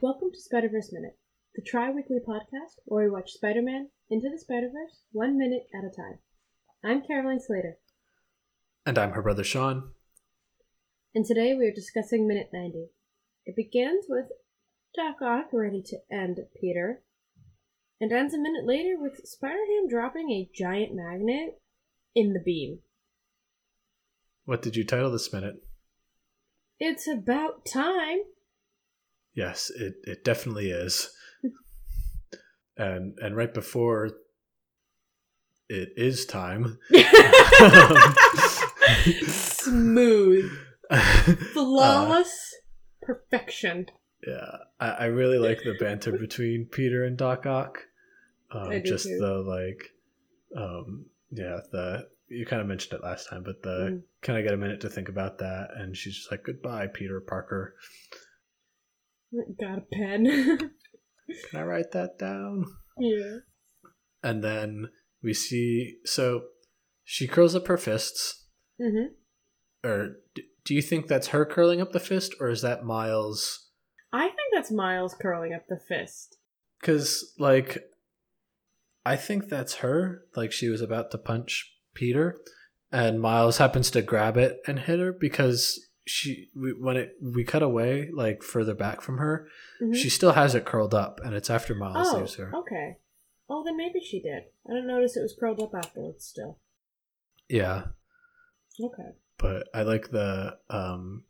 [0.00, 1.18] Welcome to Spider Verse Minute,
[1.54, 5.66] the tri weekly podcast where we watch Spider Man Into the Spider Verse one minute
[5.74, 6.18] at a time.
[6.84, 7.76] I'm Caroline Slater,
[8.86, 9.90] And I'm her brother Sean.
[11.14, 12.86] and today we are discussing Minute 90.
[13.46, 14.26] It begins with
[14.94, 17.02] Doc Ock ready to end Peter,
[18.00, 21.60] and ends a minute later with Spider Ham dropping a giant magnet
[22.14, 22.78] in the beam.
[24.44, 25.62] What did you title this minute?
[26.78, 28.20] It's about time!
[29.34, 31.10] Yes, it, it definitely is.
[32.76, 34.10] and and right before
[35.68, 36.78] it is time.
[39.28, 40.50] Smooth,
[40.90, 41.22] uh,
[41.52, 42.54] flawless
[43.02, 43.86] perfection.
[44.26, 47.86] yeah, I, I really like the banter between Peter and Doc Ock.
[48.52, 49.18] Um, just too.
[49.20, 49.92] the like,
[50.56, 54.02] um, yeah, the you kind of mentioned it last time, but the Mm.
[54.22, 55.70] can I get a minute to think about that?
[55.76, 57.74] And she's just like, goodbye, Peter Parker.
[59.60, 60.24] Got a pen.
[61.50, 62.64] Can I write that down?
[62.98, 63.36] yeah.
[64.22, 64.88] and then
[65.22, 66.42] we see so
[67.04, 68.46] she curls up her fists
[68.80, 69.86] Mm-hmm.
[69.88, 70.16] or
[70.64, 73.68] do you think that's her curling up the fist or is that miles
[74.12, 76.36] I think that's Miles curling up the fist.
[76.80, 77.78] because like
[79.06, 82.38] i think that's her like she was about to punch peter
[82.90, 85.78] and miles happens to grab it and hit her because
[86.10, 89.46] she we, when it we cut away like further back from her
[89.80, 89.94] Mhm.
[89.94, 92.96] she still has it curled up and it's after miles oh, leaves her okay.
[93.52, 94.44] Oh, then maybe she did.
[94.68, 96.24] I didn't notice it was curled up afterwards.
[96.24, 96.58] Still.
[97.48, 97.78] yeah
[98.82, 99.10] Okay.
[99.38, 101.24] but I like the um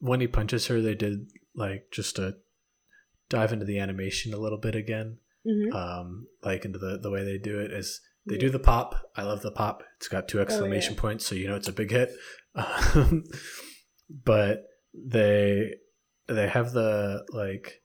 [0.00, 2.36] when he punches her they did like just to
[3.28, 5.74] dive into the animation a little bit again Mm-hmm.
[5.74, 8.40] um like into the the way they do it is they Yeah.
[8.40, 11.00] do the pop I love the pop it's got two exclamation yeah.
[11.00, 12.10] points so you know it's a big hit
[12.54, 13.24] um,
[14.08, 15.74] but they
[16.28, 17.82] they have the like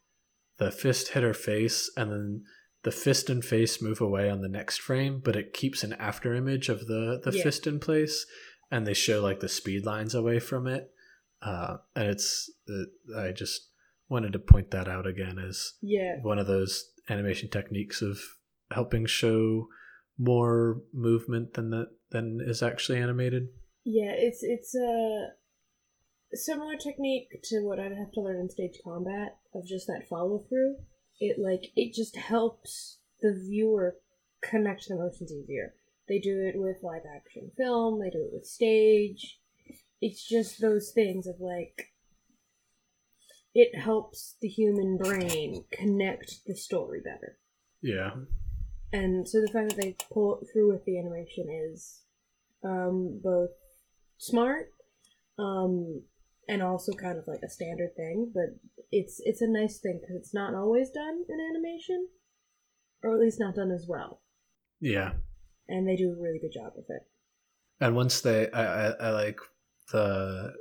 [0.58, 2.44] the fist hit her face and then
[2.84, 6.34] the fist and face move away on the next frame but it keeps an after
[6.34, 7.44] image of the the Yeah.
[7.44, 8.26] fist in place
[8.72, 10.90] and they show like the speed lines away from it
[11.42, 13.70] uh and it's uh, i just
[14.10, 16.18] wanted to point that out again as Yeah.
[16.22, 18.20] one of those animation techniques of
[18.72, 19.68] helping show
[20.18, 23.48] more movement than that than is actually animated
[23.84, 24.12] Yeah.
[24.16, 25.28] It's it's a
[26.34, 30.40] similar technique to what I'd have to learn in stage combat of just that follow
[30.50, 30.78] through.
[31.20, 33.98] It like it just helps the viewer
[34.42, 35.74] connect the emotions easier.
[36.08, 38.00] They do it with live action film.
[38.00, 39.40] They do it with stage.
[40.02, 41.94] It's just those things of like
[43.54, 47.38] it helps the human brain connect the story better.
[47.82, 48.12] yeah
[48.92, 52.02] And so the fact that they pull it through with the animation is
[52.64, 53.52] um, both
[54.18, 54.70] smart
[55.38, 56.02] um,
[56.48, 58.32] and also kind of like a standard thing.
[58.34, 58.58] But
[58.92, 62.08] it's it's a nice thing because it's not always done in animation,
[63.04, 64.22] or at least not done as well.
[64.82, 65.14] yeah
[65.68, 67.04] And they do a really good job with it.
[67.80, 69.40] and once they I, I, I like
[69.92, 70.54] the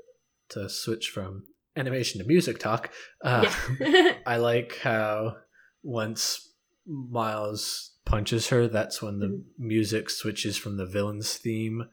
[0.51, 1.45] to switch from
[1.77, 2.91] animation to music talk
[3.25, 3.51] uh
[3.81, 4.15] yeah.
[4.27, 5.37] i like how
[5.83, 6.53] once
[6.87, 9.43] miles punches her that's when the Mhm.
[9.59, 11.85] music switches from the villain's theme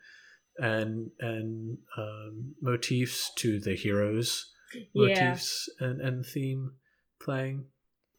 [0.60, 4.84] and and um, motifs to the heroes yeah.
[4.96, 6.72] motifs and, and theme
[7.22, 7.66] playing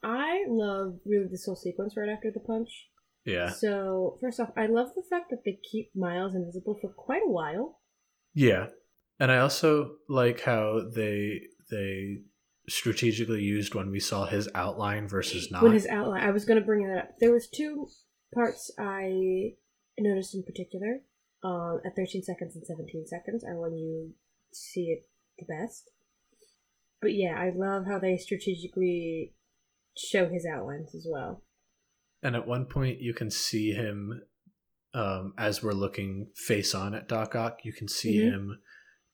[0.03, 2.89] I love really this whole sequence right after the punch.
[3.25, 7.23] yeah So first off, I love the fact that they keep Miles invisible for quite
[7.25, 7.81] a while.
[8.33, 8.69] Yeah,
[9.19, 11.41] and I also like how they
[11.71, 12.19] they
[12.69, 15.63] strategically used when we saw his outline versus not.
[15.63, 17.09] When his outline, I was going to bring that up.
[17.19, 17.89] There was two
[18.33, 19.55] parts I
[19.99, 21.01] noticed in particular.
[21.43, 24.13] Um, at 13 seconds and 17 seconds are when you
[24.53, 25.09] see it
[25.39, 25.91] the best.
[27.01, 29.33] But yeah, I love how they strategically
[29.97, 31.43] show his outlines as well.
[32.23, 34.23] and at one point, you can see him
[34.93, 37.61] um, as we're looking face on at Doc Ock.
[37.65, 38.33] You can see Mhm.
[38.33, 38.61] him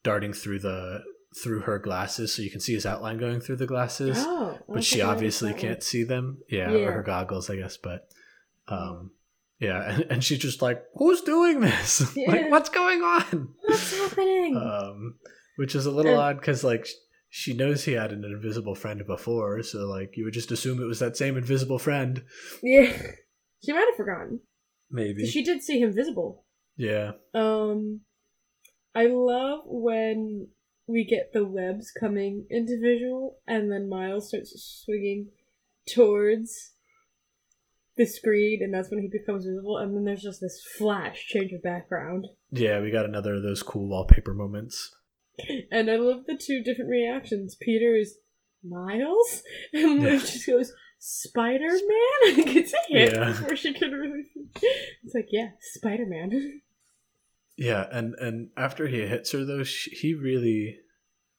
[0.03, 1.05] darting through the
[1.43, 4.17] through her glasses, so you can see his outline going through the glasses.
[4.19, 6.43] Oh, but she obviously can't see them.
[6.49, 6.87] Yeah, Yeah.
[6.87, 7.77] or her goggles, I guess.
[7.77, 8.09] But
[8.69, 9.13] um,
[9.61, 12.03] yeah, and, and she's just like, "Who's doing this?
[12.17, 12.31] Yeah.
[12.31, 14.57] like, what's going on?" What's happening?
[14.57, 15.15] um,
[15.57, 16.87] which is a little And- odd because like
[17.29, 20.87] she knows he had an invisible friend before, so like you would just assume it
[20.87, 22.23] was that same invisible friend.
[22.63, 22.93] yeah,
[23.65, 24.41] she might have forgotten.
[24.91, 25.27] Maybe.
[25.27, 26.45] She did see him visible.
[26.77, 27.13] yeah.
[27.35, 28.01] Um,
[28.95, 30.49] I love when
[30.87, 35.31] we get the webs coming into visual, and then Miles starts swinging
[35.89, 36.73] towards
[37.97, 39.79] the screen, and that's when he becomes visible.
[39.79, 43.63] And then there's just this flash change of background, Yeah, we got another of those
[43.63, 44.95] cool wallpaper moments.
[45.71, 47.57] and I love the two different reactions.
[47.61, 48.19] Peter is
[48.65, 50.09] Miles, and Yeah.
[50.11, 53.25] Liv just goes Spider Man and gets a hit Yeah.
[53.27, 54.25] before she can really.
[55.05, 56.61] It's like yeah, Spider Man.
[57.57, 60.79] Yeah, and and after he hits her though, she, he really,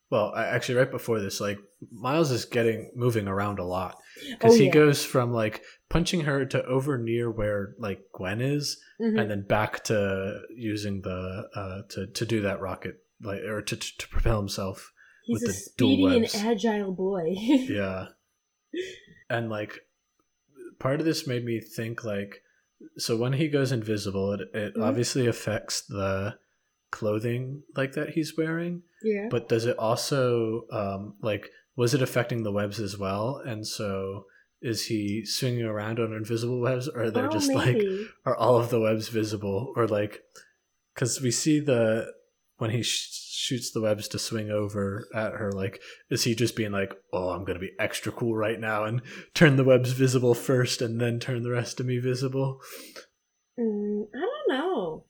[0.09, 1.59] well, actually, right before this, like
[1.91, 3.97] Miles is getting moving around a lot
[4.31, 8.81] because Oh, he goes from like punching her to over near where like Gwen is,
[9.01, 9.19] Mhm.
[9.19, 13.75] and then back to using the uh to to do that rocket like or to
[13.75, 14.91] to, to propel himself.
[15.25, 17.33] He's with a the dual speedy and agile boy.
[17.37, 18.07] Yeah,
[19.29, 19.79] and like
[20.79, 22.43] part of this made me think like
[22.97, 24.83] so when he goes invisible, it it Mhm.
[24.83, 26.37] obviously affects the
[26.91, 29.27] clothing like that he's wearing yeah.
[29.29, 34.25] but does it also um like was it affecting the webs as well and so
[34.61, 37.81] is he swinging around on invisible webs or they're oh, just like
[38.25, 40.21] are all of the webs visible or like
[40.93, 42.11] because we see the
[42.57, 45.79] when he sh- shoots the webs to swing over at her like
[46.09, 49.01] is he just being like oh i'm gonna be extra cool right now and
[49.33, 52.59] turn the webs visible first and then turn the rest of me visible
[53.59, 55.05] Mm, I don't know.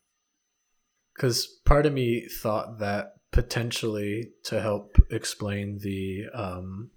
[1.17, 6.91] Because part of me thought that potentially to help explain the um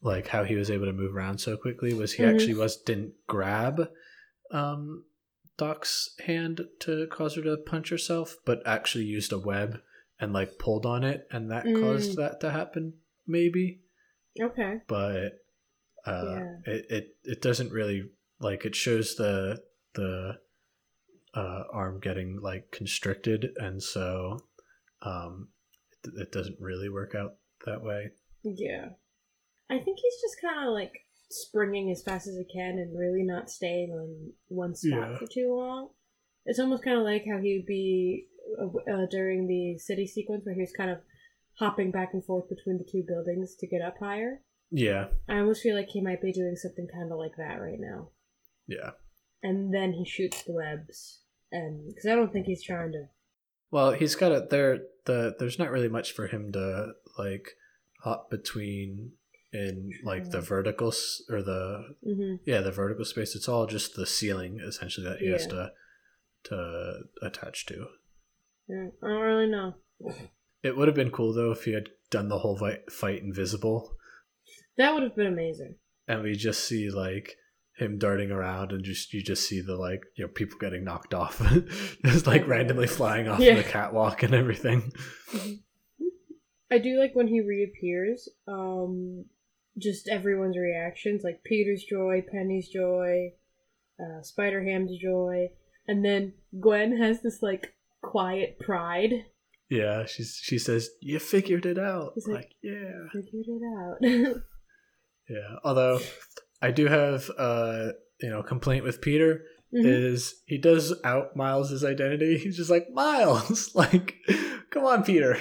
[0.00, 2.30] like how he was able to move around so quickly was he Mhm.
[2.30, 3.88] actually was didn't grab
[4.50, 5.04] um
[5.58, 9.80] doc's hand to cause her to punch herself but actually used a web
[10.18, 11.80] and like pulled on it and that Mm.
[11.80, 12.94] caused that to happen
[13.26, 13.80] maybe
[14.40, 14.80] Okay.
[14.88, 15.32] but
[16.06, 16.56] uh Yeah.
[16.64, 18.10] it, it it doesn't really
[18.40, 19.62] like it shows the
[19.94, 20.38] the
[21.34, 24.38] uh arm getting like constricted and so
[25.02, 25.48] um
[26.04, 27.36] it, it doesn't really work out
[27.66, 28.10] that way
[28.44, 28.88] Yeah.
[29.70, 30.92] I think he's just kind of like
[31.30, 35.16] springing as fast as he can and really not staying on one spot Yeah.
[35.18, 35.88] for too long.
[36.44, 38.26] It's almost kind of like how he'd be
[38.60, 40.98] uh, uh, during the city sequence where he was kind of
[41.58, 44.42] hopping back and forth between the two buildings to get up higher.
[44.70, 47.80] yeah I almost feel like he might be doing something kind of like that right
[47.80, 48.08] now.
[48.66, 48.90] yeah
[49.42, 51.21] And then he shoots the webs,
[51.52, 53.04] and because I don't think he's trying to.
[53.70, 57.50] well he's got it there the there's not really much for him to like
[58.02, 59.12] hop between
[59.52, 64.06] in like the verticals or the hmm yeah the vertical space it's all just the
[64.06, 65.70] ceiling essentially that he has to
[66.44, 67.86] to attach to
[68.68, 69.74] Yeah, I don't really know.
[70.62, 72.58] It would have been cool though if he had done the whole
[72.90, 73.94] fight invisible,
[74.78, 75.76] That would have been amazing.
[76.08, 77.36] and we just see like
[77.78, 81.14] him darting around, and just you just see the like you know people getting knocked
[81.14, 81.40] off,
[82.04, 83.56] just like randomly flying off Yeah.
[83.56, 84.92] the catwalk and everything.
[86.70, 88.28] I do like when he reappears.
[88.48, 89.26] Um,
[89.78, 93.32] just everyone's reactions, like Peter's joy, Penny's joy,
[94.00, 95.48] uh, Spider Ham's joy,
[95.88, 99.26] and then Gwen has this like quiet pride.
[99.70, 102.12] Yeah, she's she says you figured it out.
[102.14, 104.36] He's like, like, yeah, Figured it out.
[105.30, 105.56] yeah.
[105.64, 106.00] Although
[106.62, 107.88] I do have uh
[108.20, 109.42] you know complaint with Peter
[109.74, 109.86] Mhm.
[109.86, 112.36] is he does out Miles' identity.
[112.42, 114.16] He's just like Miles, like
[114.70, 115.38] come on, Peter,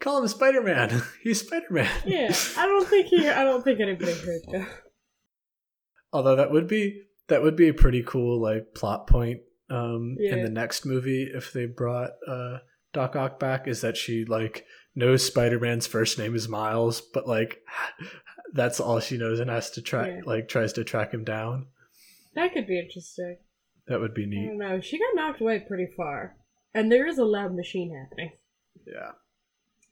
[0.00, 1.02] call him Spider Man.
[1.22, 1.90] He's Spider Man.
[2.06, 3.26] Yeah, I don't think he.
[3.26, 4.68] I don't think anybody heard that.
[6.12, 9.40] Although that would be that would be a pretty cool like plot point
[9.70, 12.58] um in the next movie if they brought uh
[12.92, 14.66] Doc Ock back is that she like
[14.96, 17.60] knows Spider-Man's first name is Miles, but like
[18.52, 20.20] that's all she knows and has to track Yeah.
[20.26, 21.66] like tries to track him down.
[22.34, 23.38] That could be interesting.
[23.88, 24.46] That would be I neat.
[24.46, 24.80] don't know.
[24.80, 26.36] She got knocked away pretty far,
[26.74, 28.32] and there is a loud machine happening.
[28.86, 29.12] Yeah.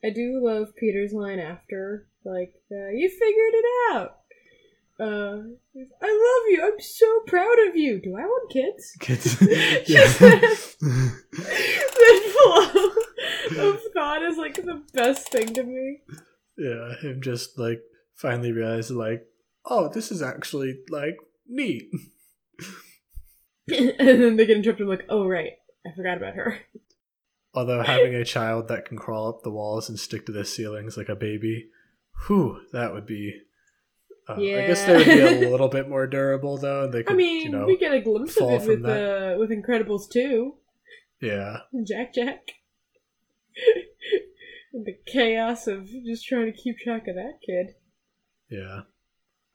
[0.05, 4.15] I do love Peter's line after, like, uh, "You figured it out."
[5.01, 5.43] Uh,
[6.03, 6.61] I love you.
[6.65, 8.01] I'm so proud of you.
[8.01, 8.97] Do I want kids?
[9.01, 9.37] Kids.
[11.99, 12.23] That
[13.51, 16.01] flow of thought is like the best thing to me.
[16.57, 17.81] yeah, him just like
[18.19, 19.27] finally realized like,
[19.65, 21.17] oh, this is actually like
[21.49, 21.91] neat.
[23.69, 24.87] and then they get interrupted.
[24.87, 25.53] Like, oh right,
[25.87, 26.59] I forgot about her.
[27.55, 30.97] Although having a child that can crawl up the walls and stick to the ceilings
[30.97, 31.69] like a baby,
[32.27, 33.41] whew, that would be.
[34.29, 36.85] Uh, I guess they would be a little bit more durable though.
[36.85, 39.37] and They could, I mean, you know, we get a glimpse of it with uh,
[39.39, 40.55] with Incredibles 2.
[41.23, 42.51] yeah, Jack Jack.
[44.73, 47.75] The chaos of just trying to keep track of that kid.
[48.51, 48.83] Yeah.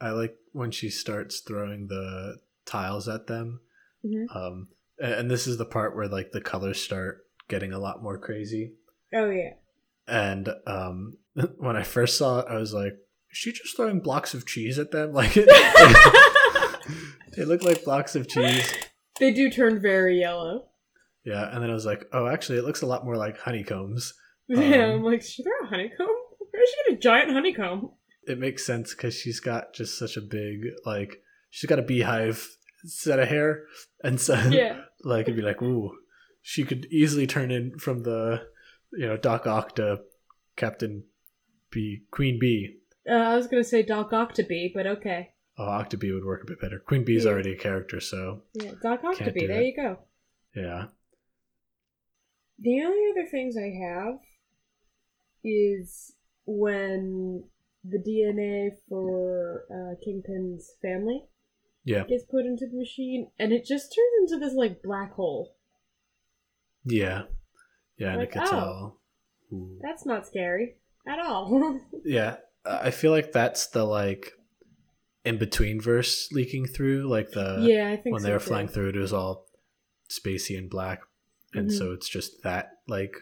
[0.01, 3.61] I like when she starts throwing the tiles at them.
[4.05, 4.25] Mhm.
[4.35, 4.67] Um,
[4.99, 8.73] and this is the part where like the colors start getting a lot more crazy.
[9.13, 9.53] Oh yeah.
[10.07, 11.17] And um,
[11.57, 12.93] when I first saw it, I was like,
[13.31, 15.13] "Is she just throwing blocks of cheese at them?
[15.13, 15.47] Like it,
[17.37, 18.71] they look like blocks of cheese."
[19.19, 20.65] they do turn very yellow.
[21.23, 24.13] Yeah, and then I was like, "Oh, actually, it looks a lot more like honeycombs."
[24.49, 26.07] yeah, Um, I'm like, should there a honeycomb?
[26.51, 27.91] Where's she get a giant honeycomb?
[28.27, 32.47] It makes sense because she's got just such a big like she's got a beehive
[32.85, 33.63] set of hair,
[34.03, 34.81] and so Yeah.
[35.03, 35.91] like it'd be like ooh,
[36.41, 38.41] she could easily turn in from the
[38.91, 40.01] you know Doc Ock to
[40.55, 41.03] Captain
[41.71, 42.77] B Queen Bee.
[43.09, 45.29] Uh, I was gonna say Doc Octoby, but okay.
[45.57, 46.79] Oh, Octobee would work a bit better.
[46.79, 47.31] Queen Bee's Yeah.
[47.31, 49.39] already a character, so Yeah, Doc Octoby.
[49.39, 49.65] do There it.
[49.67, 49.99] you go.
[50.55, 50.85] yeah.
[52.59, 54.19] The only other things I have
[55.43, 56.13] is
[56.45, 57.43] when
[57.83, 61.23] the DNA for uh, Kingpin's family
[61.83, 62.03] Yeah.
[62.05, 65.55] gets put into the machine, and it just turns into this like black hole.
[66.85, 67.23] Yeah.
[67.97, 68.57] Yeah, and Like, it gets oh.
[68.57, 68.99] all.
[69.51, 69.79] Ooh.
[69.81, 70.75] That's not scary
[71.07, 71.79] at all.
[72.05, 74.31] Yeah, I feel like that's the like
[75.25, 78.45] in between verse leaking through, like the yeah, I think when so they were too.
[78.45, 79.45] flying through, it was all
[80.09, 81.01] spacey and black,
[81.53, 81.77] and Mhm.
[81.77, 83.15] so it's just that like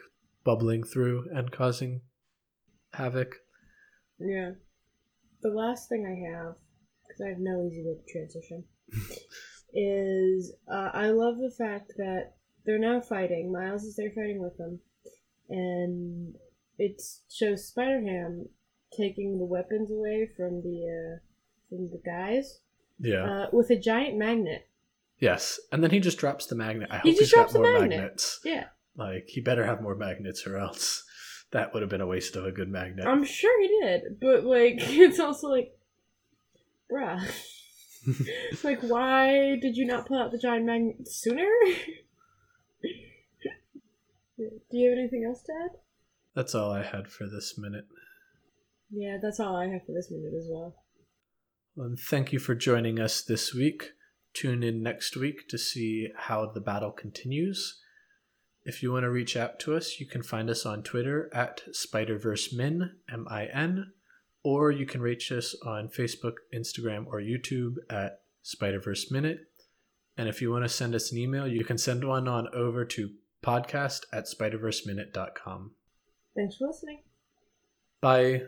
[0.44, 2.02] bubbling through and causing
[2.94, 3.36] havoc.
[4.24, 4.52] Yeah.
[5.42, 6.56] The last thing I have,
[7.08, 8.64] because I have no easy way to transition,
[9.74, 12.34] is uh, I love the fact that
[12.66, 13.52] they're now fighting.
[13.52, 14.80] Miles is there fighting with them,
[15.50, 16.36] and
[16.78, 18.48] it shows Spider Ham
[18.96, 21.20] taking the weapons away from the uh,
[21.70, 22.60] from the guys
[23.00, 23.24] Yeah.
[23.26, 24.68] uh, with a giant magnet.
[25.20, 26.90] yes, and then he just drops the magnet.
[26.92, 28.00] I hope He he just has drops got more magnet.
[28.00, 28.40] magnets.
[28.44, 31.04] Yeah, Like he better have more magnets, or else
[31.52, 33.06] that would have been a waste of a good magnet.
[33.06, 35.78] I'm sure he did, but like it's also like,
[36.92, 37.24] bruh.
[38.08, 41.48] It's like, why did you not pull out the giant magnet sooner?
[44.38, 45.78] Do you have anything else to add?
[46.34, 47.86] That's all I had for this minute.
[48.90, 50.76] Yeah, that's all I have for this minute as well.
[51.78, 53.92] And thank you for joining us this week.
[54.34, 57.82] Tune in next week to see how the battle continues.
[58.64, 61.64] If you want to reach out to us, you can find us on Twitter at
[61.74, 63.94] SpiderVerseMin, M I N,
[64.44, 69.40] or you can reach us on Facebook, Instagram, or YouTube at Spiderverse Minute.
[70.18, 72.86] And if you want to send us an email, you can send one on over
[72.86, 73.10] to
[73.44, 75.72] podcast at spiderverseminute.com.
[76.36, 77.02] Thanks for listening.
[78.02, 78.44] Bye.